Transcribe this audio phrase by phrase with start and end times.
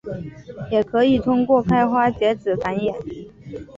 [0.71, 2.95] 也可以通过开花结籽繁衍。